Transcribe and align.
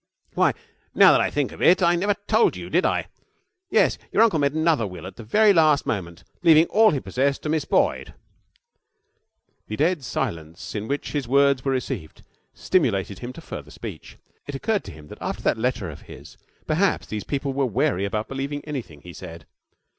'Why, 0.33 0.55
now 0.95 1.11
that 1.11 1.21
I 1.21 1.29
think 1.29 1.51
of 1.51 1.61
it, 1.61 1.83
I 1.83 1.95
never 1.95 2.15
told 2.25 2.55
you, 2.57 2.71
did 2.71 2.87
I? 2.87 3.05
Yes, 3.69 3.99
your 4.11 4.23
uncle 4.23 4.39
made 4.39 4.53
another 4.53 4.87
will 4.87 5.05
at 5.05 5.15
the 5.15 5.23
very 5.23 5.53
last 5.53 5.85
moment, 5.85 6.23
leaving 6.41 6.65
all 6.69 6.89
he 6.89 6.99
possessed 6.99 7.43
to 7.43 7.49
Miss 7.49 7.65
Boyd.' 7.65 8.15
The 9.67 9.75
dead 9.75 10.03
silence 10.03 10.73
in 10.73 10.87
which 10.87 11.11
his 11.11 11.27
words 11.27 11.63
were 11.63 11.71
received 11.71 12.23
stimulated 12.55 13.19
him 13.19 13.31
to 13.33 13.41
further 13.41 13.69
speech. 13.69 14.17
It 14.47 14.55
occurred 14.55 14.83
to 14.85 14.91
him 14.91 15.07
that, 15.09 15.19
after 15.21 15.43
that 15.43 15.59
letter 15.59 15.91
of 15.91 16.01
his, 16.01 16.35
perhaps 16.65 17.05
these 17.05 17.23
people 17.23 17.53
were 17.53 17.67
wary 17.67 18.03
about 18.03 18.27
believing 18.27 18.65
anything 18.65 19.01
he 19.01 19.13
said. 19.13 19.45